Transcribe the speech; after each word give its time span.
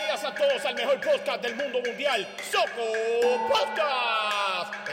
Bienvenidas 0.00 0.24
a 0.24 0.34
todos 0.34 0.64
al 0.64 0.74
mejor 0.74 0.98
podcast 0.98 1.42
del 1.42 1.54
mundo 1.56 1.78
mundial, 1.84 2.26
Soco 2.50 2.90
Podcast. 3.48 4.19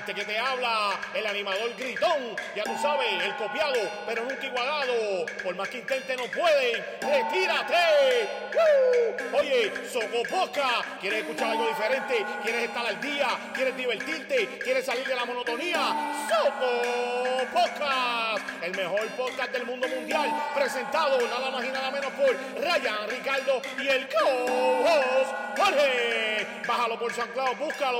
Que 0.07 0.23
te 0.23 0.39
habla, 0.39 0.97
el 1.13 1.27
animador 1.27 1.75
gritón, 1.77 2.33
ya 2.55 2.63
tú 2.63 2.71
sabes, 2.81 3.21
el 3.21 3.35
copiado, 3.35 3.75
pero 4.07 4.23
nunca 4.23 4.45
igualado. 4.45 5.25
Por 5.43 5.53
más 5.53 5.67
que 5.67 5.79
intente 5.79 6.15
no 6.15 6.23
pueden, 6.27 6.81
retírate. 7.01 8.29
¡Woo! 8.53 9.37
Oye, 9.37 9.73
Soco 9.91 10.23
Podcast, 10.29 11.01
¿quieres 11.01 11.19
escuchar 11.19 11.51
algo 11.51 11.67
diferente? 11.67 12.25
¿Quieres 12.41 12.63
estar 12.63 12.87
al 12.87 13.01
día? 13.01 13.27
¿Quieres 13.53 13.75
divertirte? 13.75 14.47
¿Quieres 14.63 14.85
salir 14.85 15.05
de 15.05 15.13
la 15.13 15.25
monotonía? 15.25 16.25
Soco 16.29 17.45
Podcast, 17.51 18.63
el 18.63 18.71
mejor 18.77 19.07
podcast 19.09 19.51
del 19.51 19.65
mundo 19.65 19.89
mundial, 19.89 20.31
presentado 20.55 21.19
nada 21.27 21.51
más 21.51 21.65
y 21.65 21.69
nada 21.69 21.91
menos 21.91 22.11
por 22.13 22.33
Ryan, 22.63 23.09
Ricardo 23.09 23.61
y 23.77 23.87
el 23.89 24.07
co-host 24.07 25.33
Jorge. 25.57 26.47
Bájalo 26.65 26.99
por 26.99 27.13
San 27.13 27.27
Claudio, 27.29 27.55
búscalo, 27.57 27.99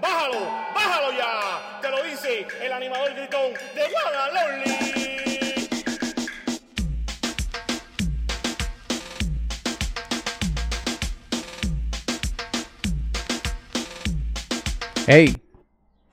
bájalo, 0.00 0.40
bájalo 0.74 1.12
ya. 1.12 1.45
Te 1.80 1.90
lo 1.90 2.02
dice 2.02 2.46
el 2.60 2.72
animador 2.72 3.14
gritón 3.14 3.52
de 3.74 3.82
Lonely. 4.34 4.86
Hey, 15.06 15.36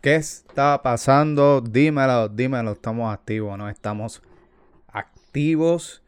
¿qué 0.02 0.16
está 0.18 0.84
pasando? 0.84 1.62
Dímelo, 1.62 2.30
dímelo, 2.30 2.74
estamos 2.74 3.12
activos, 3.12 3.58
¿no? 3.58 3.70
Estamos 3.70 4.22
activos. 4.88 6.04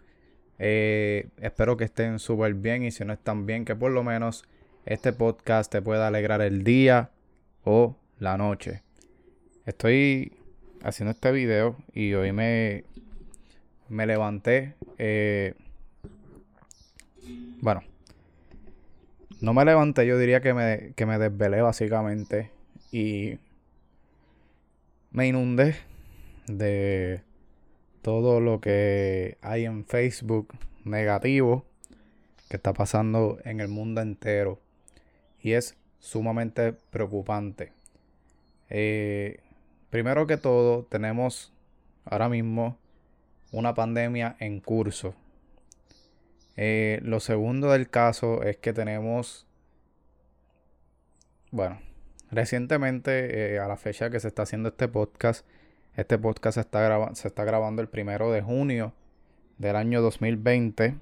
Eh, 0.60 1.30
espero 1.42 1.78
que 1.78 1.86
estén 1.86 2.20
súper 2.20 2.54
bien 2.54 2.84
y 2.84 2.92
si 2.92 3.04
no 3.06 3.14
están 3.14 3.48
bien, 3.48 3.66
que 3.66 3.76
por 3.76 3.92
lo 3.92 4.04
menos 4.04 4.44
este 4.86 5.14
podcast 5.14 5.72
te 5.72 5.82
pueda 5.82 6.08
alegrar 6.08 6.42
el 6.42 6.64
día 6.64 7.10
o 7.64 7.96
la 8.20 8.38
noche. 8.38 8.85
Estoy 9.66 10.32
haciendo 10.84 11.12
este 11.12 11.32
video 11.32 11.76
y 11.92 12.14
hoy 12.14 12.32
me, 12.32 12.84
me 13.90 14.06
levanté. 14.06 14.76
eh, 15.00 15.56
bueno, 17.62 17.82
no 19.42 19.56
me 19.56 19.66
levanté, 19.66 20.06
yo 20.06 20.20
diría 20.20 20.40
que 20.40 20.54
me, 20.54 20.94
que 20.96 21.08
me 21.08 21.18
desvelé 21.18 21.62
básicamente 21.62 22.52
y 22.92 23.40
me 25.10 25.28
inundé 25.28 25.76
de 26.46 27.22
todo 28.04 28.40
lo 28.42 28.62
que 28.62 29.40
hay 29.42 29.66
en 29.66 29.84
Facebook 29.86 30.54
negativo 30.84 31.66
que 32.50 32.58
está 32.58 32.74
pasando 32.74 33.40
en 33.44 33.62
el 33.62 33.68
mundo 33.68 34.02
entero 34.02 34.60
y 35.42 35.54
es 35.54 35.76
sumamente 36.00 36.74
preocupante. 36.92 37.72
Eh, 38.70 39.40
primero 39.96 40.28
que 40.28 40.36
todo, 40.36 40.84
tenemos 40.84 41.54
ahora 42.04 42.28
mismo 42.28 42.78
una 43.54 43.76
pandemia 43.76 44.36
en 44.40 44.60
curso. 44.60 45.16
Eh, 46.58 47.00
lo 47.02 47.22
segundo 47.22 47.72
del 47.72 47.90
caso 47.90 48.44
es 48.44 48.58
que 48.58 48.74
tenemos, 48.74 49.48
bueno, 51.50 51.80
recientemente, 52.30 53.54
eh, 53.56 53.60
a 53.60 53.70
la 53.70 53.78
fecha 53.78 54.10
que 54.10 54.20
se 54.20 54.28
está 54.28 54.42
haciendo 54.42 54.68
este 54.68 54.90
podcast, 54.90 55.48
este 55.96 56.18
podcast 56.18 56.56
se 56.56 56.60
está, 56.60 57.16
se 57.16 57.30
está 57.30 57.46
grabando 57.46 57.82
el 57.82 57.88
primero 57.88 58.34
de 58.34 58.42
junio 58.42 58.92
del 59.60 59.78
año 59.78 60.02
2020. 60.02 60.96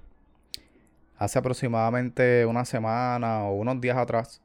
Hace 1.17 1.39
aproximadamente 1.39 2.45
una 2.45 2.63
semana 2.63 3.45
o 3.45 3.55
unos 3.55 3.81
días 3.81 3.97
atrás, 3.97 4.39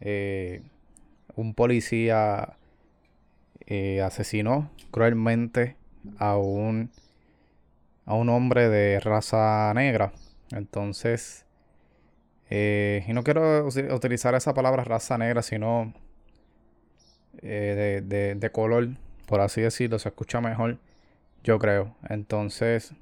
eh, 0.00 0.62
un 1.36 1.52
policía 1.52 2.56
eh, 3.70 4.02
asesinó 4.02 4.70
cruelmente 4.92 5.76
a 6.18 6.36
un, 6.38 6.90
a 8.06 8.14
un 8.14 8.28
hombre 8.28 8.68
de 8.68 9.00
raza 9.00 9.72
negra. 9.74 10.12
Entonces, 10.52 11.46
eh, 12.50 13.04
y 13.06 13.12
no 13.12 13.22
quiero 13.22 13.66
utilizar 13.94 14.34
esa 14.34 14.54
palabra 14.54 14.84
raza 14.84 15.16
negra, 15.18 15.42
sino 15.42 15.92
eh, 17.42 18.00
de, 18.08 18.16
de- 18.16 18.34
de 18.34 18.50
color, 18.52 18.88
por 19.26 19.40
así 19.40 19.60
decirlo, 19.60 19.98
se 19.98 20.08
escucha 20.08 20.40
mejor, 20.40 20.78
yo 21.44 21.58
creo. 21.58 21.94
Entonces, 22.08 22.94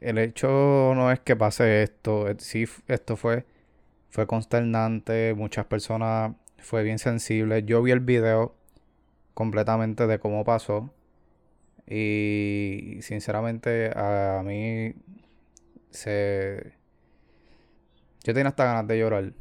el 0.00 0.18
hecho 0.18 0.48
no 0.94 1.10
es 1.12 1.20
que 1.20 1.36
pase 1.36 1.82
esto, 1.82 2.26
sí, 2.38 2.66
esto 2.88 3.16
fue, 3.16 3.44
fue 4.10 4.26
consternante, 4.26 5.34
muchas 5.36 5.66
personas 5.66 6.34
fue 6.62 6.82
bien 6.82 6.98
sensible. 6.98 7.62
Yo 7.64 7.82
vi 7.82 7.90
el 7.92 8.00
video 8.00 8.54
completamente 9.34 10.06
de 10.06 10.18
cómo 10.18 10.44
pasó 10.44 10.92
y 11.86 12.98
sinceramente 13.02 13.90
a 13.96 14.42
mí 14.44 14.94
se... 15.90 16.74
Yo 18.24 18.34
tenía 18.34 18.48
hasta 18.50 18.64
ganas 18.64 18.86
de 18.86 18.98
llorar. 18.98 19.32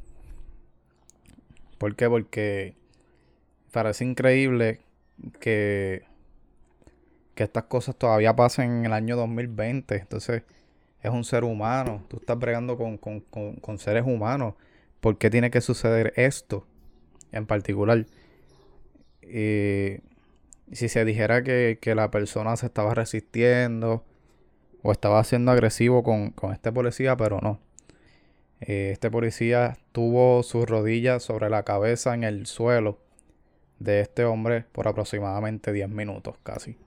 ¿Por 1.78 1.96
qué? 1.96 2.10
Porque 2.10 2.76
parece 3.72 4.06
increíble 4.06 4.82
que, 5.40 6.04
que 7.36 7.44
estas 7.44 7.64
cosas 7.66 7.96
todavía 7.96 8.36
pasen 8.36 8.72
en 8.80 8.86
el 8.88 8.94
año 8.94 9.16
2020. 9.16 9.96
Entonces, 9.96 10.44
es 11.02 11.12
un 11.12 11.24
ser 11.24 11.44
humano. 11.44 12.04
Tú 12.08 12.18
estás 12.18 12.38
bregando 12.38 12.78
con, 12.78 12.98
con- 12.98 13.22
con- 13.22 13.56
con 13.58 13.78
seres 13.80 14.04
humanos. 14.06 14.56
¿Por 15.00 15.18
qué 15.18 15.30
tiene 15.30 15.52
que 15.52 15.62
suceder 15.62 16.14
esto 16.16 16.68
en 17.32 17.46
particular? 17.46 18.06
Si 19.22 20.00
se 20.90 21.06
dijera 21.06 21.44
que, 21.44 21.80
que 21.82 21.96
la 21.96 22.12
persona 22.12 22.56
se 22.58 22.66
estaba 22.66 22.94
resistiendo 22.94 24.04
o 24.84 24.92
estaba 24.92 25.24
siendo 25.24 25.52
agresivo 25.52 26.04
con, 26.04 26.32
con 26.32 26.54
este 26.54 26.72
policía, 26.72 27.16
pero 27.18 27.40
no. 27.42 27.60
Eh, 28.62 28.92
este 28.94 29.10
policía 29.10 29.78
tuvo 29.92 30.44
sus 30.44 30.66
rodillas 30.68 31.24
sobre 31.24 31.50
la 31.50 31.64
cabeza 31.64 32.14
en 32.14 32.24
el 32.24 32.46
suelo 32.46 33.00
de 33.80 34.02
este 34.02 34.24
hombre 34.24 34.66
por 34.72 34.88
aproximadamente 34.88 35.74
10 35.74 35.90
minutos 35.90 36.36
casi. 36.44 36.78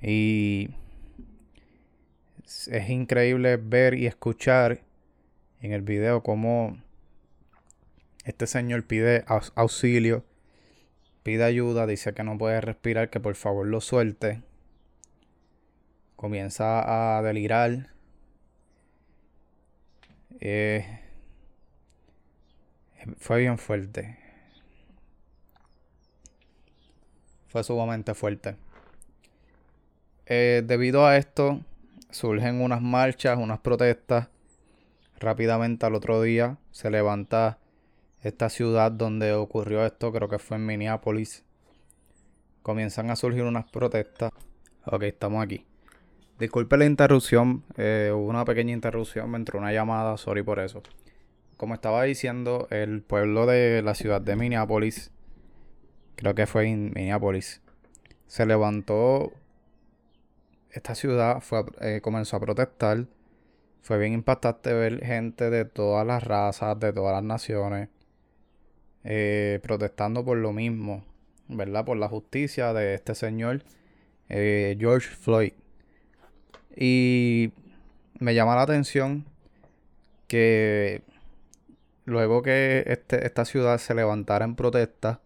Y 0.00 0.70
es 2.68 2.88
increíble 2.88 3.56
ver 3.56 3.94
y 3.94 4.06
escuchar 4.06 4.80
en 5.60 5.72
el 5.72 5.82
video 5.82 6.22
cómo 6.22 6.78
este 8.28 8.46
señor 8.46 8.84
pide 8.84 9.24
auxilio, 9.54 10.22
pide 11.22 11.44
ayuda, 11.44 11.86
dice 11.86 12.12
que 12.12 12.22
no 12.24 12.36
puede 12.36 12.60
respirar, 12.60 13.08
que 13.08 13.20
por 13.20 13.34
favor 13.36 13.66
lo 13.66 13.80
suelte. 13.80 14.42
Comienza 16.14 17.16
a 17.16 17.22
delirar. 17.22 17.94
Eh, 20.40 21.00
fue 23.16 23.40
bien 23.40 23.56
fuerte. 23.56 24.18
Fue 27.48 27.64
sumamente 27.64 28.12
fuerte. 28.12 28.56
Eh, 30.26 30.62
debido 30.66 31.06
a 31.06 31.16
esto, 31.16 31.62
surgen 32.10 32.60
unas 32.60 32.82
marchas, 32.82 33.38
unas 33.38 33.60
protestas. 33.60 34.28
Rápidamente 35.18 35.86
al 35.86 35.94
otro 35.94 36.20
día 36.20 36.58
se 36.72 36.90
levanta 36.90 37.58
esta 38.22 38.48
ciudad 38.48 38.90
donde 38.90 39.32
ocurrió 39.32 39.84
esto, 39.84 40.12
creo 40.12 40.28
que 40.28 40.38
fue 40.38 40.56
en 40.56 40.66
Minneapolis. 40.66 41.44
Comienzan 42.62 43.10
a 43.10 43.16
surgir 43.16 43.44
unas 43.44 43.70
protestas. 43.70 44.32
Ok, 44.84 45.04
estamos 45.04 45.42
aquí. 45.42 45.66
Disculpe 46.38 46.76
la 46.76 46.84
interrupción, 46.84 47.64
eh, 47.76 48.12
hubo 48.14 48.26
una 48.26 48.44
pequeña 48.44 48.72
interrupción, 48.72 49.30
me 49.30 49.38
entró 49.38 49.58
una 49.58 49.72
llamada, 49.72 50.16
sorry 50.16 50.42
por 50.42 50.60
eso. 50.60 50.82
Como 51.56 51.74
estaba 51.74 52.04
diciendo, 52.04 52.68
el 52.70 53.02
pueblo 53.02 53.46
de 53.46 53.82
la 53.82 53.94
ciudad 53.94 54.20
de 54.20 54.36
Minneapolis, 54.36 55.10
creo 56.14 56.36
que 56.36 56.46
fue 56.46 56.68
en 56.68 56.92
Minneapolis, 56.94 57.60
se 58.28 58.46
levantó, 58.46 59.32
esta 60.70 60.94
ciudad 60.94 61.40
fue, 61.40 61.64
eh, 61.80 62.00
comenzó 62.02 62.36
a 62.36 62.40
protestar. 62.40 63.06
Fue 63.82 63.98
bien 63.98 64.12
impactante 64.12 64.72
ver 64.74 65.04
gente 65.04 65.50
de 65.50 65.64
todas 65.64 66.06
las 66.06 66.22
razas, 66.22 66.78
de 66.78 66.92
todas 66.92 67.14
las 67.14 67.24
naciones, 67.24 67.88
eh, 69.04 69.60
protestando 69.62 70.24
por 70.24 70.38
lo 70.38 70.52
mismo, 70.52 71.04
¿verdad? 71.48 71.84
Por 71.84 71.96
la 71.96 72.08
justicia 72.08 72.72
de 72.72 72.94
este 72.94 73.14
señor, 73.14 73.62
eh, 74.28 74.76
George 74.78 75.08
Floyd. 75.08 75.52
Y 76.76 77.52
me 78.18 78.34
llama 78.34 78.56
la 78.56 78.62
atención 78.62 79.24
que 80.26 81.02
luego 82.04 82.42
que 82.42 82.84
este- 82.86 83.26
esta 83.26 83.44
ciudad 83.44 83.78
se 83.78 83.94
levantara 83.94 84.44
en 84.44 84.54
protesta, 84.54 85.20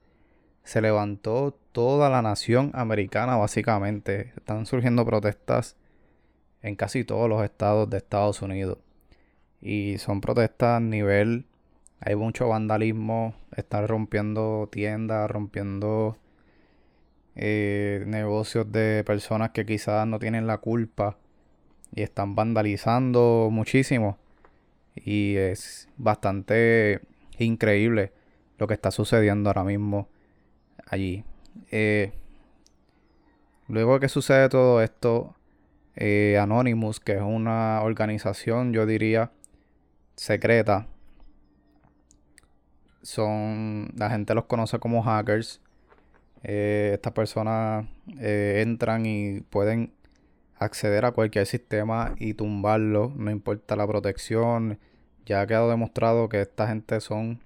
se 0.64 0.80
levantó 0.80 1.58
toda 1.72 2.08
la 2.08 2.22
nación 2.22 2.70
americana 2.74 3.36
básicamente. 3.36 4.32
Están 4.36 4.66
surgiendo 4.66 5.04
protestas 5.04 5.76
en 6.62 6.76
casi 6.76 7.04
todos 7.04 7.28
los 7.28 7.42
estados 7.44 7.90
de 7.90 7.96
Estados 7.98 8.42
Unidos. 8.42 8.78
Y 9.60 9.98
son 9.98 10.20
protestas 10.20 10.76
a 10.76 10.80
nivel... 10.80 11.46
Hay 12.04 12.16
mucho 12.16 12.48
vandalismo, 12.48 13.34
están 13.56 13.86
rompiendo 13.86 14.68
tiendas, 14.72 15.30
rompiendo 15.30 16.18
eh, 17.36 18.02
negocios 18.08 18.72
de 18.72 19.04
personas 19.06 19.50
que 19.50 19.64
quizás 19.64 20.04
no 20.08 20.18
tienen 20.18 20.48
la 20.48 20.58
culpa 20.58 21.16
y 21.94 22.02
están 22.02 22.34
vandalizando 22.34 23.50
muchísimo. 23.52 24.18
Y 24.96 25.36
es 25.36 25.88
bastante 25.96 27.02
increíble 27.38 28.12
lo 28.58 28.66
que 28.66 28.74
está 28.74 28.90
sucediendo 28.90 29.50
ahora 29.50 29.62
mismo 29.62 30.08
allí. 30.88 31.24
Eh, 31.70 32.12
luego 33.68 34.00
que 34.00 34.08
sucede 34.08 34.48
todo 34.48 34.82
esto, 34.82 35.36
eh, 35.94 36.36
Anonymous, 36.40 36.98
que 36.98 37.12
es 37.12 37.22
una 37.22 37.80
organización, 37.82 38.72
yo 38.72 38.86
diría, 38.86 39.30
secreta, 40.16 40.88
son, 43.02 43.92
la 43.96 44.10
gente 44.10 44.34
los 44.34 44.44
conoce 44.46 44.78
como 44.78 45.02
hackers. 45.02 45.60
Eh, 46.42 46.92
estas 46.94 47.12
personas 47.12 47.86
entran 48.18 49.06
y 49.06 49.40
pueden 49.42 49.92
acceder 50.58 51.04
a 51.04 51.12
cualquier 51.12 51.46
sistema 51.46 52.14
y 52.18 52.34
tumbarlo, 52.34 53.12
no 53.16 53.30
importa 53.30 53.76
la 53.76 53.86
protección. 53.86 54.78
Ya 55.26 55.40
ha 55.40 55.46
quedado 55.46 55.70
demostrado 55.70 56.28
que 56.28 56.40
esta 56.40 56.66
gente 56.68 57.00
son... 57.00 57.40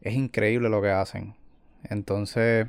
Es 0.00 0.14
increíble 0.14 0.68
lo 0.68 0.80
que 0.82 0.90
hacen. 0.90 1.34
Entonces, 1.82 2.68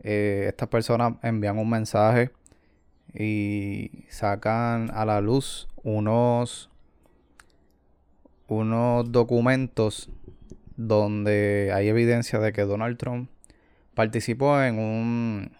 eh, 0.00 0.44
estas 0.48 0.68
personas 0.68 1.14
envían 1.22 1.58
un 1.58 1.70
mensaje 1.70 2.30
y 3.14 4.04
sacan 4.10 4.90
a 4.92 5.04
la 5.04 5.20
luz 5.20 5.68
unos, 5.82 6.70
unos 8.48 9.12
documentos 9.12 10.10
donde 10.76 11.70
hay 11.74 11.88
evidencia 11.88 12.38
de 12.38 12.52
que 12.52 12.62
Donald 12.62 12.96
Trump 12.96 13.30
participó 13.94 14.62
en 14.62 14.78
un 14.78 15.52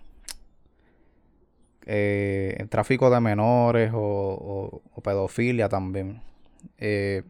eh, 1.87 2.67
tráfico 2.71 3.11
de 3.11 3.21
menores 3.21 3.91
o, 3.95 4.83
pedofilia 5.03 5.69
también. 5.69 6.23
Eh, 6.79 7.23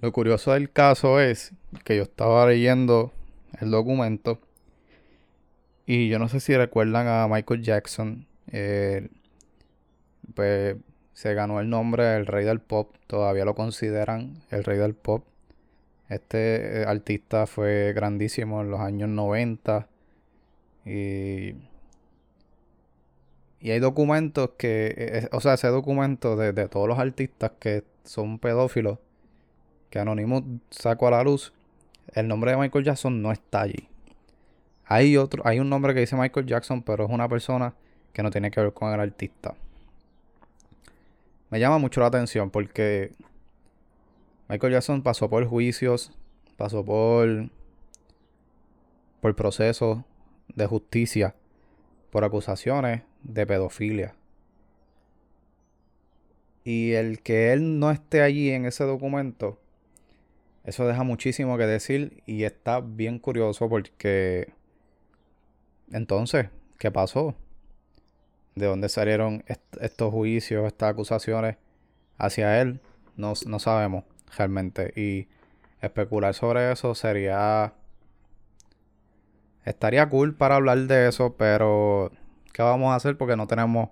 lo 0.00 0.12
curioso 0.12 0.52
del 0.52 0.70
caso 0.70 1.20
es 1.20 1.52
que 1.84 1.96
yo 1.96 2.04
estaba 2.04 2.46
leyendo 2.46 3.12
el 3.60 3.70
documento 3.70 4.38
y 5.86 6.08
yo 6.08 6.18
no 6.18 6.28
sé 6.28 6.40
si 6.40 6.56
recuerdan 6.56 7.06
a 7.08 7.26
Michael 7.28 7.62
Jackson. 7.62 8.26
pues 10.34 10.76
se 11.12 11.34
ganó 11.34 11.60
el 11.60 11.70
nombre 11.70 12.04
del 12.04 12.26
rey 12.26 12.44
del 12.44 12.60
pop. 12.60 12.94
Todavía 13.06 13.44
lo 13.44 13.54
consideran 13.54 14.42
el 14.50 14.64
rey 14.64 14.78
del 14.78 14.94
pop. 14.94 15.24
Este 16.08 16.82
eh, 16.82 16.84
artista 16.86 17.46
fue 17.46 17.92
grandísimo 17.94 18.60
en 18.60 18.70
los 18.70 18.80
años 18.80 19.08
90. 19.08 19.86
Y 20.86 21.54
y 23.60 23.70
hay 23.72 23.78
documentos 23.78 24.50
que, 24.56 24.86
eh, 24.86 24.94
eh, 24.96 25.28
o 25.32 25.40
sea, 25.40 25.54
ese 25.54 25.68
documento 25.68 26.34
de, 26.36 26.52
todos 26.68 26.88
los 26.88 26.98
artistas 26.98 27.52
que 27.60 27.84
son 28.04 28.38
pedófilos, 28.38 28.98
que 29.90 29.98
Anonymous 29.98 30.42
sacó 30.70 31.08
a 31.08 31.10
la 31.10 31.22
luz, 31.22 31.52
el 32.14 32.26
nombre 32.26 32.52
de 32.52 32.56
Michael 32.56 32.84
Jackson 32.86 33.20
no 33.20 33.32
está 33.32 33.62
allí. 33.62 33.88
Hay 34.86 35.16
otro, 35.18 35.42
hay 35.46 35.60
un 35.60 35.68
nombre 35.68 35.92
que 35.92 36.00
dice 36.00 36.16
Michael 36.16 36.46
Jackson, 36.46 36.82
pero 36.82 37.04
es 37.04 37.10
una 37.10 37.28
persona 37.28 37.74
que 38.14 38.22
no 38.22 38.30
tiene 38.30 38.50
que 38.50 38.60
ver 38.60 38.72
con 38.72 38.92
el 38.92 38.98
artista. 38.98 39.54
Me 41.50 41.58
llama 41.58 41.78
mucho 41.78 42.00
la 42.00 42.06
atención 42.06 42.50
porque 42.50 43.12
Michael 44.48 44.72
Jackson 44.74 45.02
pasó 45.02 45.28
por 45.28 45.44
juicios, 45.46 46.12
pasó 46.56 46.84
por 46.84 47.50
por 49.20 49.36
procesos 49.36 49.98
de 50.54 50.66
justicia, 50.66 51.34
por 52.10 52.24
acusaciones 52.24 53.02
de 53.22 53.46
pedofilia. 53.46 54.14
Y 56.64 56.92
el 56.92 57.20
que 57.20 57.52
él 57.52 57.78
no 57.78 57.90
esté 57.90 58.22
allí 58.22 58.50
en 58.50 58.64
ese 58.64 58.84
documento, 58.84 59.58
eso 60.64 60.86
deja 60.86 61.02
muchísimo 61.02 61.58
que 61.58 61.66
decir 61.66 62.22
y 62.26 62.44
está 62.44 62.80
bien 62.80 63.18
curioso 63.18 63.68
porque 63.68 64.52
entonces, 65.90 66.48
¿qué 66.78 66.90
pasó? 66.90 67.34
¿De 68.54 68.66
dónde 68.66 68.88
salieron 68.88 69.44
estos 69.80 70.12
juicios, 70.12 70.66
estas 70.66 70.90
acusaciones 70.90 71.56
hacia 72.18 72.60
él? 72.60 72.80
No, 73.16 73.34
no 73.46 73.58
sabemos 73.58 74.04
realmente. 74.36 74.92
Y 74.96 75.28
especular 75.80 76.34
sobre 76.34 76.72
eso 76.72 76.94
sería... 76.94 77.74
Estaría 79.64 80.08
cool 80.08 80.34
para 80.34 80.56
hablar 80.56 80.78
de 80.78 81.08
eso, 81.08 81.36
pero 81.36 82.10
¿Qué 82.52 82.62
vamos 82.62 82.92
a 82.92 82.96
hacer? 82.96 83.16
Porque 83.16 83.36
no 83.36 83.46
tenemos, 83.46 83.90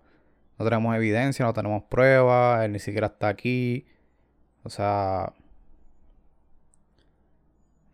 no 0.59 0.65
tenemos 0.65 0.95
evidencia, 0.97 1.45
no 1.45 1.53
tenemos 1.53 1.85
pruebas, 1.85 2.65
él 2.65 2.73
ni 2.73 2.79
siquiera 2.79 3.09
está 3.09 3.29
aquí. 3.29 3.87
O 4.65 4.71
sea, 4.71 5.33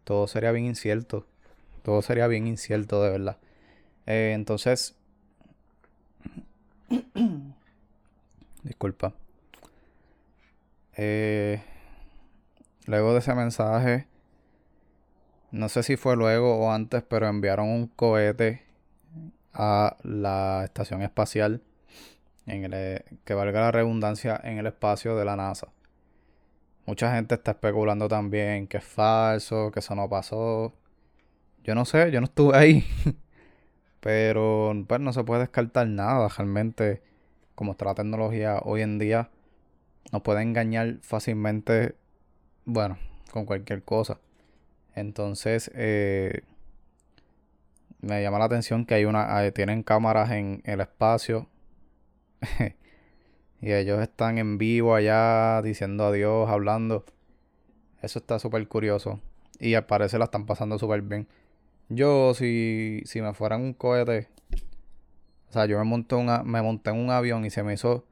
todo 0.05 0.27
sería 0.27 0.53
bien 0.53 0.67
incierto. 0.67 1.27
Todo 1.83 2.03
sería 2.03 2.27
bien 2.27 2.47
incierto, 2.47 3.03
de 3.03 3.11
verdad. 3.11 3.39
Eh, 4.07 4.33
entonces, 4.35 4.97
disculpa. 8.63 9.15
Eh, 10.97 11.61
luego 12.87 13.13
de 13.13 13.19
ese 13.19 13.35
mensaje, 13.35 14.07
no 15.51 15.69
sé 15.69 15.83
si 15.83 15.97
fue 15.97 16.17
luego 16.17 16.57
o 16.59 16.71
antes, 16.71 17.03
pero 17.03 17.29
enviaron 17.29 17.69
un 17.69 17.87
cohete 17.89 18.63
a 19.53 19.97
la 20.03 20.63
estación 20.65 21.03
espacial, 21.03 21.63
en 22.47 22.65
el, 22.65 22.73
eh, 22.75 23.05
que 23.25 23.35
valga 23.35 23.61
la 23.61 23.71
redundancia, 23.73 24.41
en 24.43 24.59
el 24.59 24.67
espacio 24.67 25.17
de 25.17 25.25
la 25.25 25.37
NASA. 25.37 25.69
Mucha 26.87 27.15
gente 27.15 27.37
está 27.37 27.53
especulando 27.53 28.09
también 28.09 28.67
que 28.67 28.77
es 28.77 28.85
falso, 28.85 29.71
que 29.71 29.81
eso 29.81 29.95
no 29.95 30.09
pasó. 30.09 30.75
Yo 31.63 31.75
no 31.75 31.85
sé, 31.87 32.11
yo 32.11 32.21
no 32.21 32.27
estuve 32.27 32.57
ahí. 32.57 32.85
Pero 34.05 34.75
pues 34.87 35.01
no 35.01 35.15
se 35.15 35.25
puede 35.25 35.41
descartar 35.41 35.89
nada. 35.89 36.29
Realmente, 36.29 37.01
como 37.55 37.73
está 37.73 37.87
la 37.87 37.95
tecnología 37.95 38.61
hoy 38.63 38.83
en 38.83 38.99
día, 38.99 39.31
nos 40.13 40.21
puede 40.21 40.43
engañar 40.43 40.99
fácilmente, 41.01 41.95
bueno, 42.67 42.99
con 43.31 43.47
cualquier 43.47 43.83
cosa. 43.83 44.21
Entonces, 44.95 45.71
eh, 45.75 46.43
me 48.03 48.21
llama 48.21 48.39
la 48.39 48.45
atención 48.45 48.85
que 48.85 48.93
hay 48.93 49.07
una 49.07 49.51
tienen 49.53 49.83
cámaras 49.83 50.33
en 50.33 50.61
el 50.67 50.83
espacio 50.83 51.49
y 53.63 53.73
ellos 53.73 54.03
están 54.03 54.37
en 54.37 54.59
vivo 54.59 54.95
allá 54.95 55.63
diciendo 55.63 56.05
adiós, 56.05 56.51
hablando. 56.51 57.07
Eso 58.03 58.19
está 58.19 58.39
súper 58.39 58.69
curioso 58.69 59.21
y 59.59 59.73
al 59.77 59.87
parecer 59.87 60.19
la 60.19 60.27
están 60.27 60.45
pasando 60.45 60.79
súper 60.79 61.01
bien. 61.01 61.27
Yo 61.89 62.35
si 62.35 63.03
si 63.05 63.21
me 63.21 63.35
fueran 63.35 63.63
un 63.63 63.75
cohete, 63.75 64.29
o 65.51 65.53
sea, 65.53 65.67
yo 65.67 65.79
me 65.79 65.85
monté 65.85 66.15
una, 66.15 66.43
me 66.43 66.63
monté 66.63 66.91
en 66.91 66.97
un 66.97 67.11
avión 67.11 67.45
y 67.45 67.51
se 67.51 67.63
me 67.63 67.75
hizo 67.75 68.05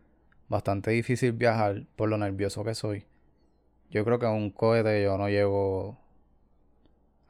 bastante 0.48 0.90
difícil 0.90 1.32
viajar 1.32 1.84
por 1.96 2.08
lo 2.08 2.18
nervioso 2.18 2.62
que 2.64 2.74
soy. 2.74 3.06
Yo 3.90 4.04
creo 4.04 4.18
que 4.18 4.26
en 4.26 4.32
un 4.32 4.50
cohete 4.50 5.02
yo 5.02 5.18
no 5.18 5.28
llego 5.28 5.98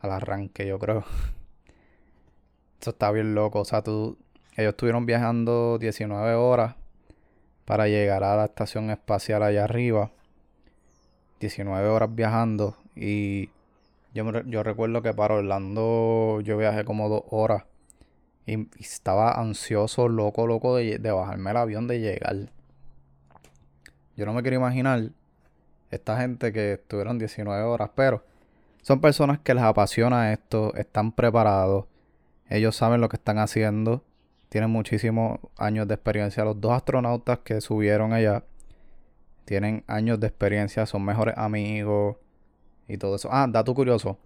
al 0.00 0.10
arranque, 0.10 0.66
yo 0.66 0.78
creo. 0.78 1.04
Eso 2.80 2.90
está 2.90 3.10
bien 3.12 3.34
loco. 3.34 3.60
O 3.60 3.64
sea, 3.64 3.82
tú, 3.82 4.18
ellos 4.56 4.70
estuvieron 4.70 5.06
viajando 5.06 5.78
19 5.78 6.34
horas 6.34 6.74
para 7.64 7.86
llegar 7.88 8.24
a 8.24 8.36
la 8.36 8.44
estación 8.46 8.90
espacial 8.90 9.42
allá 9.42 9.64
arriba. 9.64 10.10
19 11.40 11.88
horas 11.88 12.14
viajando. 12.14 12.76
Y 12.94 13.50
yo, 14.14 14.42
yo 14.44 14.62
recuerdo 14.62 15.02
que 15.02 15.14
para 15.14 15.34
Orlando 15.34 16.40
yo 16.42 16.56
viajé 16.56 16.84
como 16.84 17.08
dos 17.08 17.22
horas. 17.30 17.64
Y, 18.46 18.68
estaba 18.80 19.32
ansioso, 19.40 20.08
loco, 20.08 20.46
loco 20.46 20.76
de, 20.76 20.98
de 20.98 21.10
bajarme 21.10 21.50
el 21.52 21.56
avión, 21.56 21.86
de 21.86 22.00
llegar. 22.00 22.50
Yo 24.16 24.26
no 24.26 24.32
me 24.32 24.42
quiero 24.42 24.56
imaginar 24.56 25.10
esta 25.90 26.20
gente 26.20 26.52
que 26.52 26.74
estuvieron 26.74 27.18
19 27.18 27.62
horas, 27.62 27.90
pero 27.94 28.24
son 28.82 29.00
personas 29.00 29.38
que 29.40 29.54
les 29.54 29.62
apasiona 29.62 30.32
esto, 30.32 30.74
están 30.74 31.12
preparados 31.12 31.86
ellos 32.52 32.76
saben 32.76 33.00
lo 33.00 33.08
que 33.08 33.16
están 33.16 33.38
haciendo. 33.38 34.04
Tienen 34.50 34.68
muchísimos 34.68 35.40
años 35.56 35.88
de 35.88 35.94
experiencia. 35.94 36.44
Los 36.44 36.60
dos 36.60 36.72
astronautas 36.72 37.38
que 37.38 37.62
subieron 37.62 38.12
allá 38.12 38.44
tienen 39.46 39.84
años 39.86 40.20
de 40.20 40.26
experiencia, 40.26 40.84
son 40.84 41.02
mejores 41.02 41.36
amigos 41.38 42.16
y 42.88 42.98
todo 42.98 43.16
eso. 43.16 43.28
Ah, 43.32 43.46
dato 43.48 43.74
curioso. 43.74 44.18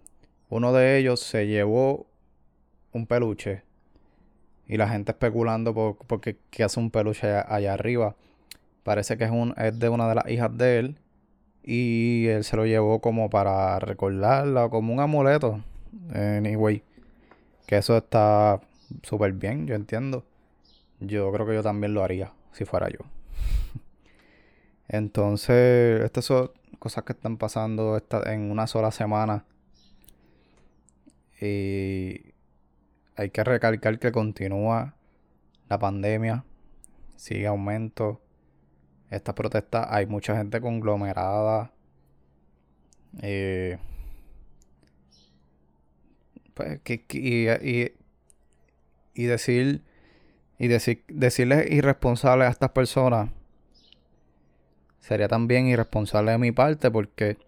Uno 0.48 0.72
de 0.72 0.98
ellos 0.98 1.20
se 1.20 1.46
llevó 1.46 2.06
un 2.92 3.06
peluche 3.06 3.62
y 4.68 4.76
la 4.76 4.88
gente 4.88 5.12
especulando 5.12 5.75
por, 5.75 5.96
porque 6.06 6.38
qué 6.50 6.64
hace 6.64 6.80
un 6.80 6.90
peluche 6.90 7.28
allá, 7.28 7.75
arriba. 7.75 8.16
parece 8.82 9.16
que 9.16 9.25
es, 9.25 9.30
un, 9.30 9.54
es 9.56 9.78
de 9.78 9.88
una 9.88 10.08
de 10.08 10.14
las 10.16 10.28
hijas 10.28 10.56
de 10.56 10.78
él. 10.78 10.98
Y 11.62 12.26
él 12.28 12.44
se 12.44 12.56
lo 12.56 12.64
llevó 12.64 13.00
como 13.00 13.28
para 13.28 13.78
recordarla, 13.80 14.68
como 14.68 14.92
un 14.92 15.00
amuleto. 15.00 15.60
Anyway, 16.14 16.82
que 17.66 17.76
eso 17.78 17.96
está 17.96 18.60
súper 19.02 19.32
bien, 19.32 19.66
yo 19.66 19.75
entiendo. 19.75 20.25
Yo 21.00 21.30
creo 21.32 21.46
que 21.46 21.54
yo 21.54 21.62
también 21.62 21.92
lo 21.94 22.02
haría, 22.04 22.32
si 22.52 22.64
fuera 22.64 22.88
yo. 22.88 22.98
Entonces, 24.88 26.02
estas 26.04 26.24
son 26.24 26.50
cosas 26.78 27.04
que 27.04 27.12
están 27.12 27.36
pasando 27.36 28.00
en 28.26 28.50
una 28.50 28.66
sola 28.66 28.90
semana. 28.90 29.44
Y 31.40 32.34
hay 33.16 33.30
que 33.30 33.44
recalcar 33.44 33.98
que 33.98 34.12
continúa 34.12 34.94
la 35.68 35.78
pandemia, 35.78 36.44
sigue 37.16 37.46
aumento. 37.46 38.22
Estas 39.10 39.34
protestas, 39.34 39.86
hay 39.90 40.06
mucha 40.06 40.36
gente 40.36 40.60
conglomerada. 40.60 41.72
Eh, 43.22 43.78
pues, 46.54 46.80
y, 46.86 47.48
y, 49.14 49.24
decir 49.24 49.82
y 50.58 50.68
decir, 50.68 51.04
decirles 51.08 51.70
irresponsables 51.70 52.48
a 52.48 52.50
estas 52.50 52.70
personas 52.70 53.30
sería 55.06 55.28
también 55.28 55.68
irresponsable 55.68 56.32
de 56.32 56.38
mi 56.38 56.50
parte 56.50 56.90
porque 56.90 57.38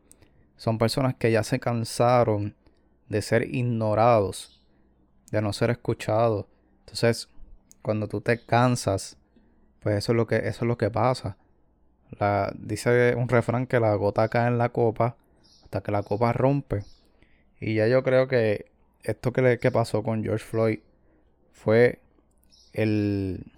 son 0.56 0.78
personas 0.78 1.16
que 1.16 1.32
ya 1.32 1.42
se 1.42 1.58
cansaron 1.58 2.54
de 3.08 3.20
ser 3.20 3.52
ignorados, 3.52 4.62
de 5.32 5.42
no 5.42 5.52
ser 5.52 5.70
escuchados. 5.70 6.46
Entonces, 6.80 7.28
cuando 7.82 8.06
tú 8.06 8.20
te 8.20 8.38
cansas, 8.44 9.16
pues 9.80 9.96
eso 9.96 10.12
es 10.12 10.16
lo 10.16 10.28
que, 10.28 10.36
eso 10.36 10.48
es 10.48 10.62
lo 10.62 10.78
que 10.78 10.88
pasa. 10.88 11.36
La, 12.20 12.52
dice 12.56 13.16
un 13.16 13.28
refrán 13.28 13.66
que 13.66 13.80
la 13.80 13.92
gota 13.96 14.28
cae 14.28 14.46
en 14.46 14.58
la 14.58 14.68
copa 14.68 15.16
hasta 15.64 15.82
que 15.82 15.90
la 15.90 16.04
copa 16.04 16.32
rompe. 16.32 16.84
Y 17.58 17.74
ya 17.74 17.88
yo 17.88 18.04
creo 18.04 18.28
que 18.28 18.70
esto 19.02 19.32
que, 19.32 19.42
le, 19.42 19.58
que 19.58 19.72
pasó 19.72 20.04
con 20.04 20.22
George 20.22 20.44
Floyd 20.44 20.78
fue 21.52 21.98
el, 22.72 23.50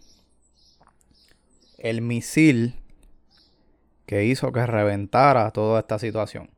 el 1.77 2.01
misil 2.01 2.81
que 4.11 4.25
hizo 4.25 4.51
que 4.51 4.67
reventara 4.67 5.53
toda 5.53 5.79
esta 5.79 5.97
situación. 6.01 6.51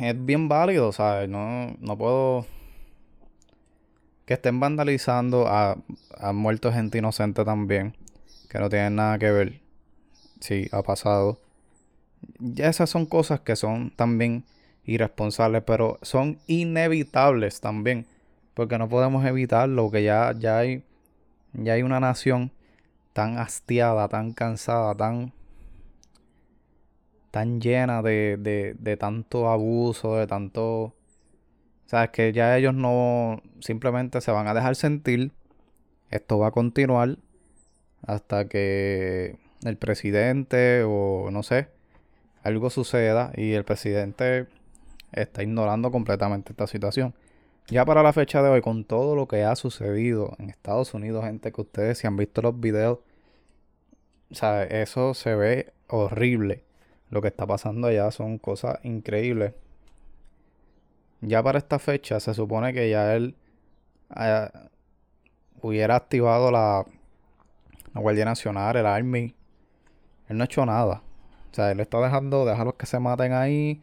Es 0.00 0.24
bien 0.24 0.48
válido, 0.48 0.92
¿sabes? 0.92 1.28
No, 1.28 1.76
no 1.78 1.98
puedo... 1.98 2.46
Que 4.24 4.32
estén 4.32 4.60
vandalizando 4.60 5.46
a, 5.48 5.76
a 6.16 6.32
muerto 6.32 6.72
gente 6.72 6.96
inocente 6.96 7.44
también, 7.44 7.94
que 8.48 8.60
no 8.60 8.70
tienen 8.70 8.96
nada 8.96 9.18
que 9.18 9.30
ver. 9.30 9.60
Sí, 10.40 10.70
ha 10.72 10.82
pasado. 10.82 11.38
Ya 12.38 12.70
esas 12.70 12.88
son 12.88 13.04
cosas 13.04 13.40
que 13.40 13.54
son 13.54 13.90
también 13.90 14.44
irresponsables, 14.86 15.64
pero 15.66 15.98
son 16.00 16.38
inevitables 16.46 17.60
también, 17.60 18.06
porque 18.54 18.78
no 18.78 18.88
podemos 18.88 19.22
evitarlo, 19.26 19.90
que 19.90 20.02
ya, 20.02 20.32
ya 20.32 20.56
hay 20.56 20.82
ya 21.52 21.74
hay 21.74 21.82
una 21.82 22.00
nación 22.00 22.52
tan 23.12 23.36
hastiada, 23.36 24.08
tan 24.08 24.32
cansada, 24.32 24.94
tan 24.94 25.34
tan 27.32 27.60
llena 27.60 28.02
de, 28.02 28.36
de, 28.38 28.76
de 28.78 28.96
tanto 28.96 29.48
abuso, 29.48 30.16
de 30.16 30.28
tanto... 30.28 30.62
O 30.84 30.94
sea, 31.86 32.04
es 32.04 32.10
que 32.10 32.32
ya 32.32 32.56
ellos 32.56 32.74
no 32.74 33.42
simplemente 33.60 34.20
se 34.20 34.30
van 34.30 34.46
a 34.46 34.54
dejar 34.54 34.76
sentir. 34.76 35.32
Esto 36.10 36.38
va 36.38 36.48
a 36.48 36.50
continuar 36.52 37.18
hasta 38.02 38.48
que 38.48 39.38
el 39.64 39.76
presidente 39.78 40.84
o 40.84 41.30
no 41.30 41.42
sé, 41.42 41.68
algo 42.42 42.70
suceda 42.70 43.32
y 43.36 43.52
el 43.52 43.64
presidente 43.64 44.46
está 45.12 45.42
ignorando 45.42 45.90
completamente 45.90 46.52
esta 46.52 46.66
situación. 46.66 47.14
Ya 47.68 47.84
para 47.86 48.02
la 48.02 48.12
fecha 48.12 48.42
de 48.42 48.50
hoy, 48.50 48.60
con 48.60 48.84
todo 48.84 49.16
lo 49.16 49.28
que 49.28 49.44
ha 49.44 49.56
sucedido 49.56 50.34
en 50.38 50.50
Estados 50.50 50.94
Unidos, 50.94 51.24
gente 51.24 51.52
que 51.52 51.60
ustedes 51.62 51.98
si 51.98 52.06
han 52.06 52.16
visto 52.16 52.42
los 52.42 52.58
videos, 52.60 52.98
o 54.30 54.34
sea, 54.34 54.64
eso 54.64 55.14
se 55.14 55.34
ve 55.34 55.72
horrible 55.88 56.64
lo 57.12 57.20
que 57.20 57.28
está 57.28 57.46
pasando 57.46 57.88
allá 57.88 58.10
son 58.10 58.38
cosas 58.38 58.78
increíbles. 58.84 59.52
Ya 61.20 61.42
para 61.42 61.58
esta 61.58 61.78
fecha 61.78 62.18
se 62.20 62.32
supone 62.32 62.72
que 62.72 62.88
ya 62.88 63.14
él 63.14 63.36
eh, 64.16 64.48
hubiera 65.60 65.96
activado 65.96 66.50
la, 66.50 66.86
la 67.92 68.00
Guardia 68.00 68.24
Nacional, 68.24 68.76
el 68.76 68.86
Army. 68.86 69.34
Él 70.30 70.38
no 70.38 70.44
ha 70.44 70.46
hecho 70.46 70.64
nada. 70.64 71.02
O 71.50 71.54
sea, 71.54 71.70
él 71.70 71.80
está 71.80 72.00
dejando, 72.00 72.46
los 72.46 72.74
que 72.76 72.86
se 72.86 72.98
maten 72.98 73.34
ahí, 73.34 73.82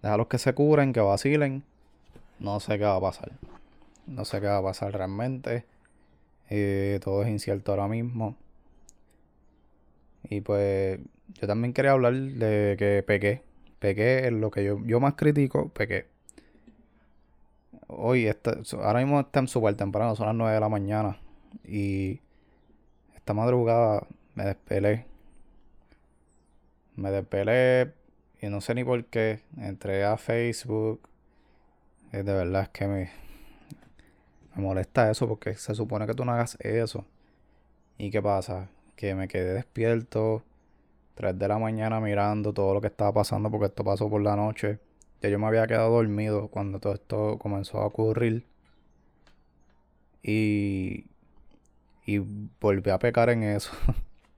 los 0.00 0.28
que 0.28 0.38
se 0.38 0.54
curen, 0.54 0.92
que 0.92 1.00
vacilen. 1.00 1.64
No 2.38 2.60
sé 2.60 2.78
qué 2.78 2.84
va 2.84 2.94
a 2.94 3.00
pasar. 3.00 3.32
No 4.06 4.24
sé 4.24 4.40
qué 4.40 4.46
va 4.46 4.58
a 4.58 4.62
pasar 4.62 4.92
realmente. 4.92 5.64
Eh, 6.48 7.00
todo 7.02 7.24
es 7.24 7.28
incierto 7.28 7.72
ahora 7.72 7.88
mismo. 7.88 8.36
Y 10.30 10.42
pues 10.42 11.00
yo 11.34 11.46
también 11.46 11.72
quería 11.72 11.92
hablar 11.92 12.14
de 12.14 12.76
que 12.78 13.02
pequé. 13.02 13.42
Pequé 13.78 14.26
es 14.26 14.32
lo 14.32 14.50
que 14.50 14.64
yo, 14.64 14.84
yo 14.84 15.00
más 15.00 15.14
critico, 15.14 15.68
pequé. 15.68 16.06
Hoy, 17.86 18.26
está, 18.26 18.58
ahora 18.82 19.00
mismo 19.00 19.20
están 19.20 19.48
súper 19.48 19.76
temprano, 19.76 20.16
son 20.16 20.26
las 20.26 20.34
9 20.34 20.54
de 20.54 20.60
la 20.60 20.68
mañana. 20.68 21.18
Y 21.64 22.20
esta 23.14 23.34
madrugada 23.34 24.06
me 24.34 24.44
despelé. 24.44 25.06
Me 26.96 27.10
despelé 27.10 27.92
y 28.40 28.48
no 28.48 28.60
sé 28.60 28.74
ni 28.74 28.84
por 28.84 29.04
qué. 29.06 29.40
Entré 29.56 30.04
a 30.04 30.16
Facebook. 30.16 31.08
de 32.10 32.22
verdad 32.22 32.62
es 32.62 32.68
que 32.70 32.88
me, 32.88 33.10
me 34.56 34.62
molesta 34.62 35.10
eso 35.10 35.28
porque 35.28 35.54
se 35.54 35.74
supone 35.74 36.06
que 36.06 36.14
tú 36.14 36.24
no 36.24 36.32
hagas 36.32 36.56
eso. 36.60 37.04
¿Y 37.96 38.10
qué 38.10 38.20
pasa? 38.20 38.68
Que 38.96 39.14
me 39.14 39.28
quedé 39.28 39.54
despierto 39.54 40.42
3 41.18 41.36
de 41.36 41.48
la 41.48 41.58
mañana 41.58 41.98
mirando 42.00 42.52
todo 42.52 42.74
lo 42.74 42.80
que 42.80 42.86
estaba 42.86 43.12
pasando 43.12 43.50
porque 43.50 43.66
esto 43.66 43.82
pasó 43.82 44.08
por 44.08 44.22
la 44.22 44.36
noche. 44.36 44.78
Ya 45.20 45.28
yo 45.28 45.38
me 45.40 45.48
había 45.48 45.66
quedado 45.66 45.90
dormido 45.90 46.46
cuando 46.46 46.78
todo 46.78 46.94
esto 46.94 47.38
comenzó 47.40 47.78
a 47.78 47.86
ocurrir. 47.86 48.46
Y, 50.22 51.06
y 52.06 52.18
volví 52.60 52.90
a 52.92 53.00
pecar 53.00 53.30
en 53.30 53.42
eso. 53.42 53.72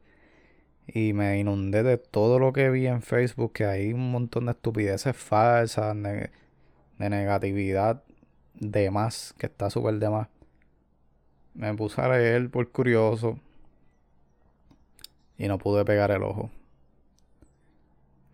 y 0.87 1.13
me 1.13 1.39
inundé 1.39 1.83
de 1.83 1.99
todo 1.99 2.39
lo 2.39 2.55
que 2.55 2.71
vi 2.71 2.87
en 2.87 3.03
Facebook, 3.03 3.53
que 3.53 3.67
hay 3.67 3.93
un 3.93 4.11
montón 4.11 4.47
de 4.47 4.53
estupideces 4.53 5.15
falsas, 5.15 5.95
de 5.95 6.31
negatividad 6.97 8.03
de 8.55 8.91
más, 8.91 9.35
que 9.37 9.47
está 9.47 9.69
súper 9.69 9.97
de 9.99 10.09
más. 10.09 10.29
Me 11.53 11.75
puse 11.75 12.01
a 12.01 12.09
leer 12.09 12.49
por 12.49 12.67
curioso 12.71 13.39
y 15.37 15.47
no 15.47 15.59
pude 15.59 15.85
pegar 15.85 16.11
el 16.11 16.23
ojo. 16.23 16.51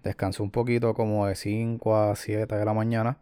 Descansé 0.06 0.40
un 0.40 0.52
poquito 0.52 0.94
como 0.94 1.26
de 1.26 1.34
5 1.34 1.96
a 1.96 2.14
7 2.14 2.54
de 2.54 2.64
la 2.64 2.72
mañana. 2.72 3.18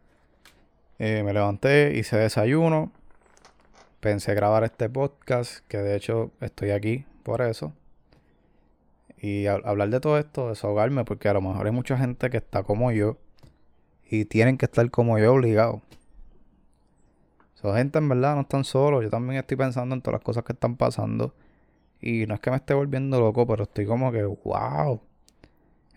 Eh, 0.98 1.22
me 1.24 1.32
levanté, 1.32 1.96
hice 1.96 2.18
desayuno. 2.18 2.92
Pensé 4.00 4.34
grabar 4.34 4.64
este 4.64 4.90
podcast, 4.90 5.66
que 5.66 5.78
de 5.78 5.96
hecho 5.96 6.30
estoy 6.42 6.72
aquí 6.72 7.06
por 7.22 7.40
eso. 7.40 7.72
Y 9.16 9.46
hablar 9.46 9.88
de 9.88 9.98
todo 9.98 10.18
esto, 10.18 10.50
desahogarme, 10.50 11.06
porque 11.06 11.26
a 11.30 11.32
lo 11.32 11.40
mejor 11.40 11.64
hay 11.64 11.72
mucha 11.72 11.96
gente 11.96 12.28
que 12.28 12.36
está 12.36 12.64
como 12.64 12.92
yo 12.92 13.16
y 14.04 14.26
tienen 14.26 14.58
que 14.58 14.66
estar 14.66 14.90
como 14.90 15.18
yo 15.18 15.32
obligados. 15.32 15.80
Esa 17.56 17.78
gente 17.78 17.96
en 17.96 18.10
verdad 18.10 18.34
no 18.34 18.42
están 18.42 18.64
solos. 18.64 19.02
Yo 19.02 19.08
también 19.08 19.40
estoy 19.40 19.56
pensando 19.56 19.94
en 19.94 20.02
todas 20.02 20.20
las 20.20 20.22
cosas 20.22 20.44
que 20.44 20.52
están 20.52 20.76
pasando. 20.76 21.34
Y 22.02 22.26
no 22.26 22.34
es 22.34 22.40
que 22.40 22.50
me 22.50 22.56
esté 22.56 22.74
volviendo 22.74 23.18
loco, 23.18 23.46
pero 23.46 23.62
estoy 23.62 23.86
como 23.86 24.12
que, 24.12 24.22
wow. 24.22 25.00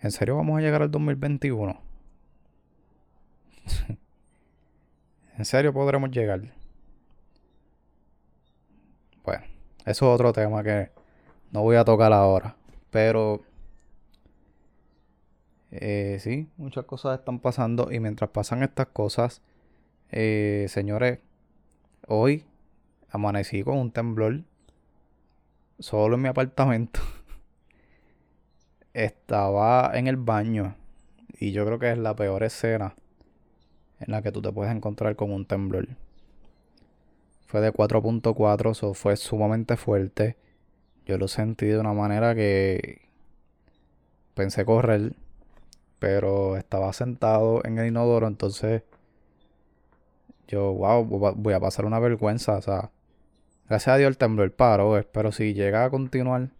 ¿En 0.00 0.12
serio 0.12 0.36
vamos 0.36 0.58
a 0.58 0.60
llegar 0.60 0.82
al 0.82 0.90
2021? 0.90 1.80
¿En 5.38 5.44
serio 5.44 5.72
podremos 5.72 6.10
llegar? 6.10 6.40
Bueno, 9.24 9.44
eso 9.84 10.06
es 10.06 10.14
otro 10.14 10.32
tema 10.32 10.62
que 10.62 10.90
no 11.50 11.62
voy 11.62 11.76
a 11.76 11.84
tocar 11.84 12.12
ahora. 12.12 12.56
Pero 12.90 13.42
eh, 15.70 16.18
sí, 16.20 16.48
muchas 16.56 16.84
cosas 16.84 17.18
están 17.18 17.40
pasando 17.40 17.92
y 17.92 18.00
mientras 18.00 18.30
pasan 18.30 18.62
estas 18.62 18.86
cosas, 18.88 19.42
eh, 20.10 20.66
señores, 20.68 21.18
hoy 22.06 22.44
amanecí 23.10 23.62
con 23.62 23.78
un 23.78 23.90
temblor 23.90 24.42
solo 25.78 26.14
en 26.14 26.22
mi 26.22 26.28
apartamento. 26.28 27.00
estaba 29.04 29.92
en 29.94 30.08
el 30.08 30.16
baño 30.16 30.74
y 31.38 31.52
yo 31.52 31.64
creo 31.64 31.78
que 31.78 31.92
es 31.92 31.98
la 31.98 32.16
peor 32.16 32.42
escena 32.42 32.94
en 34.00 34.12
la 34.12 34.22
que 34.22 34.32
tú 34.32 34.42
te 34.42 34.52
puedes 34.52 34.74
encontrar 34.74 35.16
con 35.16 35.32
un 35.32 35.46
temblor. 35.46 35.88
Fue 37.46 37.60
de 37.60 37.72
4.4, 37.72 38.72
eso 38.72 38.94
fue 38.94 39.16
sumamente 39.16 39.76
fuerte. 39.76 40.36
yo 41.06 41.16
lo 41.16 41.28
sentí 41.28 41.66
de 41.66 41.78
una 41.78 41.92
manera 41.94 42.34
que 42.34 43.08
pensé 44.34 44.64
correr, 44.64 45.14
pero 45.98 46.56
estaba 46.56 46.92
sentado 46.92 47.64
en 47.64 47.78
el 47.78 47.88
inodoro, 47.88 48.26
entonces 48.26 48.82
yo, 50.48 50.72
wow, 50.72 51.04
voy 51.04 51.54
a 51.54 51.60
pasar 51.60 51.84
una 51.84 51.98
vergüenza, 51.98 52.56
o 52.56 52.62
sea, 52.62 52.90
gracias 53.68 53.94
a 53.94 53.98
Dios 53.98 54.08
el 54.08 54.18
temblor 54.18 54.52
paró, 54.54 55.00
pero 55.12 55.32
si 55.32 55.54
llega 55.54 55.84
a 55.84 55.90
continuar, 55.90 56.50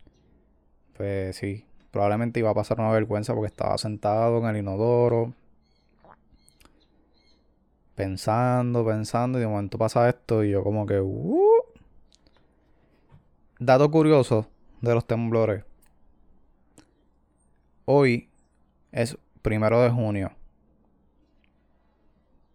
pues 0.96 1.36
sí, 1.36 1.67
probablemente 1.90 2.40
iba 2.40 2.50
a 2.50 2.54
pasar 2.54 2.80
una 2.80 2.90
vergüenza 2.90 3.34
porque 3.34 3.48
estaba 3.48 3.78
sentado 3.78 4.38
en 4.38 4.46
el 4.46 4.56
inodoro, 4.58 5.34
pensando, 7.94 8.84
pensando, 8.84 9.38
y 9.38 9.40
de 9.40 9.48
momento 9.48 9.78
pasa 9.78 10.08
esto 10.08 10.44
y 10.44 10.50
yo 10.50 10.62
como 10.62 10.86
que... 10.86 11.00
Uh". 11.00 11.38
Dato 13.58 13.90
curioso 13.90 14.46
de 14.80 14.94
los 14.94 15.04
temblores. 15.04 15.64
Hoy 17.86 18.28
es 18.92 19.18
primero 19.42 19.82
de 19.82 19.90
junio. 19.90 20.30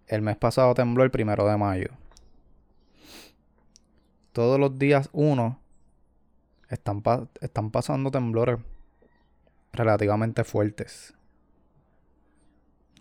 El 0.08 0.22
mes 0.22 0.38
pasado 0.38 0.74
tembló 0.76 1.04
el 1.04 1.12
primero 1.12 1.46
de 1.46 1.58
mayo. 1.58 1.90
Todos 4.32 4.60
los 4.60 4.80
días 4.80 5.10
uno 5.12 5.60
están, 6.70 7.04
están 7.42 7.72
pasando 7.72 8.12
temblores 8.12 8.60
relativamente 9.74 10.44
fuertes. 10.44 11.14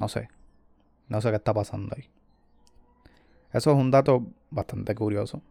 No 0.00 0.08
sé. 0.08 0.28
No 1.08 1.20
sé 1.20 1.30
qué 1.30 1.36
está 1.36 1.54
pasando 1.54 1.94
ahí. 1.96 2.10
Eso 3.52 3.70
es 3.70 3.76
un 3.76 3.90
dato 3.90 4.26
bastante 4.50 4.94
curioso. 4.94 5.42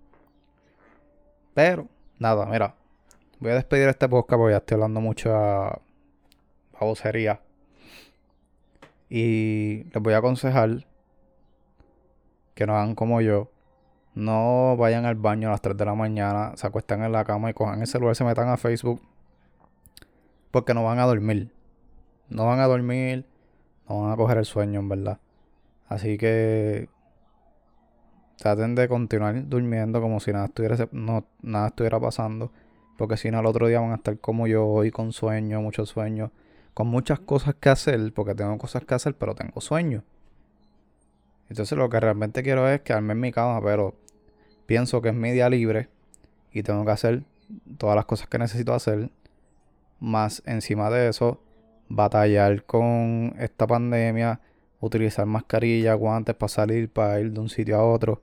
Pero, 1.53 1.87
nada, 2.19 2.45
mira. 2.45 2.75
Voy 3.39 3.51
a 3.51 3.55
despedir 3.55 3.87
este 3.87 4.09
podcast 4.09 4.37
porque 4.37 4.53
ya 4.53 4.57
estoy 4.57 4.75
hablando 4.75 5.01
mucho 5.01 5.33
a 5.35 5.81
vocería. 6.79 7.41
Y 9.09 9.83
les 9.93 10.01
voy 10.01 10.13
a 10.13 10.17
aconsejar 10.17 10.85
que 12.55 12.65
no 12.65 12.75
hagan 12.75 12.95
como 12.95 13.21
yo. 13.21 13.51
No 14.13 14.75
vayan 14.77 15.05
al 15.05 15.15
baño 15.15 15.47
a 15.47 15.51
las 15.51 15.61
3 15.61 15.77
de 15.77 15.85
la 15.85 15.95
mañana, 15.95 16.53
se 16.55 16.67
acuestan 16.67 17.03
en 17.03 17.11
la 17.11 17.23
cama 17.23 17.49
y 17.49 17.53
cojan 17.53 17.81
el 17.81 17.87
celular, 17.87 18.15
se 18.15 18.23
metan 18.23 18.49
a 18.49 18.57
Facebook. 18.57 19.01
Porque 20.51 20.73
no 20.73 20.83
van 20.83 20.99
a 20.99 21.05
dormir. 21.05 21.51
No 22.29 22.45
van 22.45 22.59
a 22.59 22.67
dormir, 22.67 23.25
no 23.89 24.01
van 24.01 24.11
a 24.11 24.15
coger 24.15 24.37
el 24.37 24.45
sueño, 24.45 24.79
en 24.79 24.89
verdad. 24.89 25.19
Así 25.87 26.17
que 26.17 26.87
traten 28.37 28.75
de 28.75 28.87
continuar 28.87 29.47
durmiendo 29.47 30.01
como 30.01 30.19
si 30.19 30.31
nada 30.31 30.45
estuviera, 30.45 30.87
no, 30.91 31.25
nada 31.41 31.67
estuviera 31.67 31.99
pasando. 31.99 32.51
Porque 32.97 33.17
si 33.17 33.31
no, 33.31 33.39
al 33.39 33.45
otro 33.45 33.67
día 33.67 33.79
van 33.79 33.91
a 33.91 33.95
estar 33.95 34.17
como 34.19 34.47
yo 34.47 34.65
hoy, 34.67 34.91
con 34.91 35.11
sueño, 35.11 35.61
mucho 35.61 35.85
sueño, 35.85 36.31
con 36.73 36.87
muchas 36.87 37.19
cosas 37.19 37.55
que 37.55 37.69
hacer, 37.69 38.13
porque 38.13 38.35
tengo 38.35 38.57
cosas 38.57 38.85
que 38.85 38.93
hacer, 38.93 39.15
pero 39.15 39.35
tengo 39.35 39.59
sueño. 39.59 40.03
Entonces 41.49 41.77
lo 41.77 41.89
que 41.89 41.99
realmente 41.99 42.43
quiero 42.43 42.67
es 42.69 42.79
quedarme 42.81 43.11
en 43.11 43.19
mi 43.19 43.31
cama, 43.31 43.61
pero 43.61 43.95
pienso 44.65 45.01
que 45.01 45.09
es 45.09 45.15
mi 45.15 45.31
día 45.31 45.49
libre 45.49 45.89
y 46.53 46.63
tengo 46.63 46.85
que 46.85 46.91
hacer 46.91 47.23
todas 47.77 47.95
las 47.95 48.05
cosas 48.05 48.29
que 48.29 48.37
necesito 48.37 48.73
hacer. 48.73 49.09
Más 50.01 50.43
encima 50.45 50.89
de 50.89 51.07
eso, 51.07 51.41
batallar 51.87 52.65
con 52.65 53.33
esta 53.39 53.65
pandemia, 53.65 54.41
utilizar 54.81 55.25
mascarilla, 55.25 55.93
guantes 55.93 56.35
para 56.35 56.49
salir, 56.49 56.89
para 56.91 57.21
ir 57.21 57.31
de 57.31 57.39
un 57.39 57.47
sitio 57.47 57.77
a 57.77 57.85
otro 57.85 58.21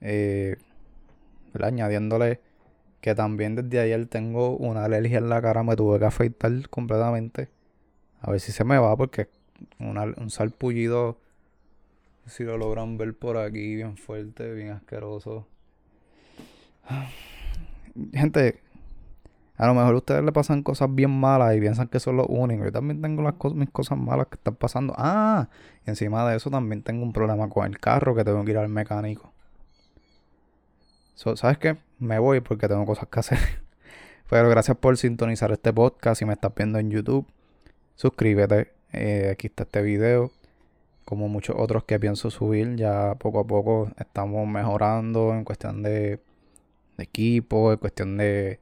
eh, 0.00 0.56
añadiéndole 1.60 2.40
que 3.00 3.14
también 3.14 3.54
desde 3.54 3.80
ayer 3.80 4.06
tengo 4.06 4.56
una 4.56 4.84
alergia 4.84 5.18
en 5.18 5.28
la 5.28 5.40
cara, 5.40 5.62
me 5.62 5.76
tuve 5.76 5.98
que 5.98 6.06
afeitar 6.06 6.68
completamente. 6.68 7.48
A 8.20 8.30
ver 8.30 8.40
si 8.40 8.52
se 8.52 8.64
me 8.64 8.78
va 8.78 8.96
porque 8.96 9.28
un 9.78 10.30
salpullido, 10.30 11.18
si 12.26 12.44
lo 12.44 12.58
logran 12.58 12.98
ver 12.98 13.14
por 13.14 13.36
aquí, 13.36 13.76
bien 13.76 13.96
fuerte, 13.96 14.52
bien 14.54 14.70
asqueroso. 14.70 15.46
Gente, 18.12 18.60
a 19.56 19.66
lo 19.66 19.74
mejor 19.74 19.94
a 19.94 19.98
ustedes 19.98 20.22
le 20.22 20.32
pasan 20.32 20.62
cosas 20.62 20.94
bien 20.94 21.10
malas 21.10 21.56
y 21.56 21.60
piensan 21.60 21.88
que 21.88 21.98
son 21.98 22.16
los 22.16 22.26
únicos. 22.28 22.66
Yo 22.66 22.72
también 22.72 23.00
tengo 23.00 23.22
las 23.22 23.34
mis 23.54 23.70
cosas 23.70 23.96
malas 23.98 24.26
que 24.26 24.34
están 24.34 24.54
pasando. 24.54 24.94
Ah, 24.98 25.48
y 25.86 25.90
encima 25.90 26.28
de 26.28 26.36
eso 26.36 26.50
también 26.50 26.82
tengo 26.82 27.02
un 27.02 27.12
problema 27.12 27.48
con 27.48 27.66
el 27.66 27.78
carro 27.78 28.14
que 28.14 28.24
tengo 28.24 28.44
que 28.44 28.50
ir 28.50 28.58
al 28.58 28.68
mecánico. 28.68 29.32
¿Sabes 31.14 31.56
qué? 31.58 31.78
Me 31.98 32.18
voy 32.18 32.40
porque 32.40 32.68
tengo 32.68 32.84
cosas 32.84 33.08
que 33.08 33.20
hacer. 33.20 33.38
Pero 34.30 34.50
gracias 34.50 34.76
por 34.76 34.96
sintonizar 34.98 35.50
este 35.52 35.72
podcast. 35.72 36.18
Si 36.18 36.26
me 36.26 36.34
estás 36.34 36.52
viendo 36.54 36.78
en 36.78 36.90
YouTube, 36.90 37.26
suscríbete. 37.94 38.72
Eh, 38.92 39.30
aquí 39.32 39.46
está 39.46 39.62
este 39.62 39.80
video. 39.80 40.30
Como 41.06 41.28
muchos 41.28 41.56
otros 41.58 41.84
que 41.84 41.98
pienso 41.98 42.30
subir, 42.30 42.76
ya 42.76 43.14
poco 43.14 43.40
a 43.40 43.46
poco 43.46 43.90
estamos 43.98 44.46
mejorando 44.46 45.32
en 45.32 45.44
cuestión 45.44 45.82
de, 45.82 46.20
equipo, 46.98 47.72
en 47.72 47.78
cuestión 47.78 48.16
de, 48.16 48.60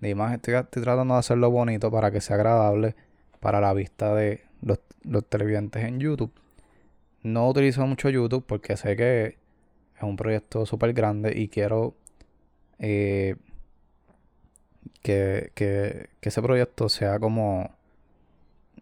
de 0.00 0.10
imagen. 0.10 0.36
Estoy, 0.36 0.82
tratando 0.82 1.14
de 1.14 1.20
hacerlo 1.20 1.50
bonito 1.50 1.90
para 1.90 2.10
que 2.10 2.20
sea 2.20 2.36
agradable 2.36 2.94
para 3.40 3.60
la 3.60 3.72
vista 3.72 4.14
de 4.14 4.42
los, 4.62 4.78
televidentes 5.28 5.84
en 5.84 6.00
YouTube. 6.00 6.32
No 7.22 7.48
utilizo 7.48 7.86
mucho 7.86 8.10
YouTube 8.10 8.44
porque 8.46 8.76
sé 8.76 8.96
que 8.96 9.38
es 9.96 10.02
un 10.02 10.16
proyecto 10.16 10.66
súper 10.66 10.92
grande 10.92 11.38
y 11.38 11.48
quiero 11.48 11.94
eh, 12.78 13.36
que, 15.02 16.08
ese 16.22 16.42
proyecto 16.42 16.88
sea 16.88 17.18
como... 17.18 17.70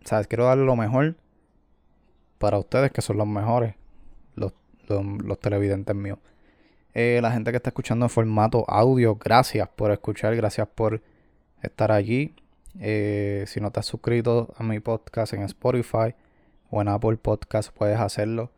¿Sabes? 0.04 0.26
Quiero 0.26 0.46
darle 0.46 0.64
lo 0.64 0.76
mejor 0.76 1.16
para 2.38 2.59
ustedes 2.59 2.92
que 2.92 3.02
son 3.02 3.18
los 3.18 3.26
mejores, 3.26 3.74
los, 4.37 4.52
televidentes 5.40 5.94
míos. 5.94 6.18
Eh, 7.01 7.21
la 7.23 7.31
gente 7.31 7.53
que 7.53 7.59
está 7.59 7.71
escuchando 7.71 8.07
en 8.07 8.11
formato 8.11 8.69
audio, 8.69 9.15
gracias 9.15 9.69
por 9.69 9.93
escuchar, 9.93 10.35
gracias 10.35 10.67
por 10.67 11.01
estar 11.63 11.93
allí. 11.93 12.35
Eh, 12.81 13.45
si 13.47 13.61
no 13.61 13.71
te 13.71 13.79
has 13.79 13.87
suscrito 13.87 14.53
a 14.57 14.65
mi 14.65 14.81
podcast 14.81 15.33
en 15.33 15.43
Spotify 15.43 16.17
o 16.71 16.83
en 16.83 16.89
Apple 16.89 17.17
Podcast, 17.19 17.73
puedes 17.73 18.01
hacerlo. 18.01 18.51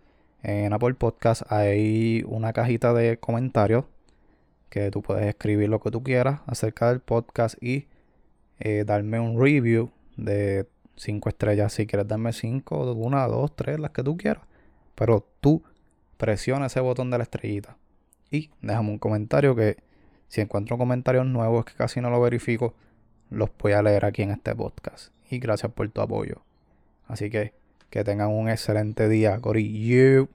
En 0.43 0.73
Apple 0.73 0.95
Podcast 0.95 1.43
hay 1.53 2.25
una 2.27 2.55
cajita 2.55 2.95
de 2.95 3.19
comentarios 3.19 3.85
que 4.71 4.91
tú 4.91 5.03
puedes 5.03 5.27
escribir 5.27 5.69
lo 5.69 5.81
que 5.81 5.91
tú 5.91 6.03
quieras 6.03 6.41
acerca 6.47 6.89
del 6.89 7.01
podcast 7.01 7.63
y 7.63 7.89
eh, 8.59 8.85
darme 8.87 9.21
un 9.21 9.39
review 9.39 9.91
de 10.17 10.67
5 10.97 11.29
estrellas. 11.29 11.75
Si 11.75 11.87
quieres 11.87 12.09
darme 12.09 12.33
5, 12.33 12.95
una, 12.95 13.27
dos, 13.27 13.55
tres, 13.55 13.79
las 13.79 13.91
que 13.91 14.03
tú 14.03 14.17
quieras. 14.17 14.45
Pero 14.95 15.29
tú 15.43 15.63
presiona 16.17 16.69
ese 16.69 16.81
botón 16.81 17.11
de 17.11 17.19
la 17.19 17.25
estrellita 17.25 17.77
y 18.31 18.51
déjame 18.63 18.91
un 18.91 18.99
comentario 18.99 19.55
que 19.57 19.77
si 20.29 20.41
encuentro 20.41 20.79
comentarios 20.79 21.27
nuevos 21.27 21.65
que 21.65 21.75
casi 21.75 22.01
no 22.01 22.11
lo 22.11 22.21
verifico, 22.21 22.75
los 23.31 23.51
voy 23.59 23.73
a 23.73 23.83
leer 23.83 24.05
aquí 24.05 24.23
en 24.23 24.31
este 24.31 24.55
podcast. 24.55 25.13
Y 25.31 25.39
gracias 25.39 25.73
por 25.73 25.89
tu 25.89 26.01
apoyo. 26.01 26.43
Así 27.09 27.31
que 27.31 27.53
que 27.91 28.05
tengan 28.05 28.29
un 28.29 28.49
excelente 28.49 29.09
día, 29.09 29.39
Corillo. 29.41 30.29